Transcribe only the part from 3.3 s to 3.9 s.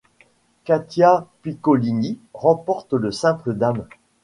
dames.